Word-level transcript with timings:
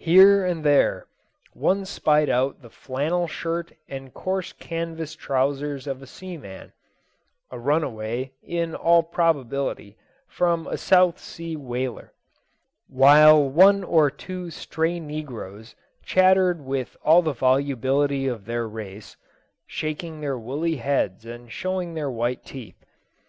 Here, 0.00 0.44
and 0.44 0.64
there 0.64 1.06
one 1.52 1.84
spied 1.84 2.28
out 2.28 2.62
the 2.62 2.68
flannel 2.68 3.28
shirt 3.28 3.70
and 3.88 4.12
coarse 4.12 4.52
canvas 4.52 5.14
trousers 5.14 5.86
of 5.86 6.02
a 6.02 6.06
seaman 6.08 6.72
a 7.52 7.60
runaway, 7.60 8.32
in 8.42 8.74
all 8.74 9.04
probability, 9.04 9.96
from 10.26 10.66
a 10.66 10.76
South 10.76 11.20
Sea 11.20 11.54
whaler; 11.54 12.12
while 12.88 13.40
one 13.48 13.84
or 13.84 14.10
two 14.10 14.50
stray 14.50 14.98
negroes 14.98 15.76
chattered 16.04 16.60
with 16.64 16.96
all 17.04 17.22
the 17.22 17.32
volubility 17.32 18.26
of 18.26 18.46
their 18.46 18.66
race, 18.66 19.16
shaking 19.64 20.20
their 20.20 20.36
woolly 20.36 20.74
heads 20.78 21.24
and 21.24 21.52
showing 21.52 21.94
their 21.94 22.10
white 22.10 22.44
teeth. 22.44 22.84